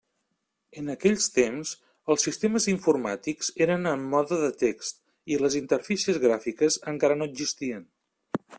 [0.81, 1.73] En aquells temps,
[2.13, 5.01] els sistemes informàtics eren en mode de text
[5.35, 7.87] i les interfícies gràfiques encara no existien.